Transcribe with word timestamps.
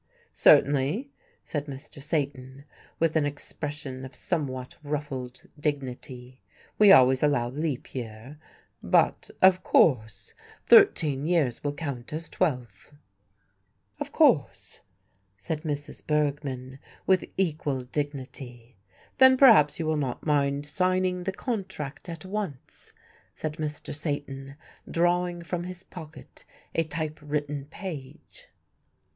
"Certainly," 0.33 1.11
said 1.43 1.67
Mr. 1.67 2.01
Satan, 2.01 2.65
with 2.97 3.15
an 3.15 3.27
expression 3.27 4.03
of 4.03 4.15
somewhat 4.15 4.75
ruffled 4.83 5.43
dignity, 5.59 6.41
"we 6.79 6.91
always 6.91 7.21
allow 7.21 7.49
leap 7.49 7.93
year, 7.93 8.39
but, 8.81 9.29
of 9.43 9.61
course, 9.61 10.33
thirteen 10.65 11.23
years 11.27 11.63
will 11.63 11.73
count 11.75 12.13
as 12.13 12.29
twelve." 12.29 12.91
"Of 13.99 14.11
course," 14.11 14.81
said 15.37 15.61
Mrs. 15.61 16.03
Bergmann 16.07 16.79
with 17.05 17.25
equal 17.37 17.81
dignity. 17.81 18.77
"Then 19.19 19.37
perhaps 19.37 19.77
you 19.79 19.85
will 19.85 19.97
not 19.97 20.25
mind 20.25 20.65
signing 20.65 21.25
the 21.25 21.31
contract 21.31 22.09
at 22.09 22.25
once," 22.25 22.91
said 23.35 23.57
Mr. 23.57 23.93
Satan, 23.93 24.55
drawing 24.89 25.43
from 25.43 25.65
his 25.65 25.83
pocket 25.83 26.43
a 26.73 26.81
type 26.85 27.19
written 27.21 27.65
page. 27.65 28.47